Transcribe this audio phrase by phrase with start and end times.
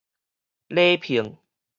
[0.69, 1.37] 禮聘